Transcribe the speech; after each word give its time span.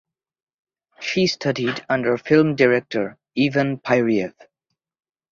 She 0.99 1.27
studied 1.27 1.85
under 1.87 2.17
film 2.17 2.55
director 2.55 3.19
Ivan 3.37 3.77
Pyryev. 3.77 4.33